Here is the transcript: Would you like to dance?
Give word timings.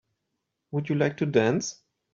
Would 0.71 0.89
you 0.89 0.95
like 0.95 1.17
to 1.17 1.27
dance? 1.27 1.79